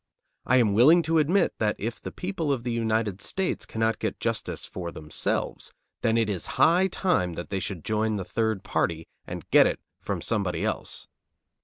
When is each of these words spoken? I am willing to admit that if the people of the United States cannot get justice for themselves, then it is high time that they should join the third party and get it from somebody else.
I 0.47 0.57
am 0.57 0.73
willing 0.73 1.03
to 1.03 1.19
admit 1.19 1.53
that 1.59 1.75
if 1.77 2.01
the 2.01 2.11
people 2.11 2.51
of 2.51 2.63
the 2.63 2.71
United 2.71 3.21
States 3.21 3.67
cannot 3.67 3.99
get 3.99 4.19
justice 4.19 4.65
for 4.65 4.91
themselves, 4.91 5.73
then 6.01 6.17
it 6.17 6.27
is 6.27 6.47
high 6.57 6.87
time 6.87 7.33
that 7.33 7.51
they 7.51 7.59
should 7.59 7.85
join 7.85 8.15
the 8.15 8.25
third 8.25 8.63
party 8.63 9.05
and 9.27 9.47
get 9.51 9.67
it 9.67 9.79
from 9.99 10.19
somebody 10.19 10.65
else. 10.65 11.07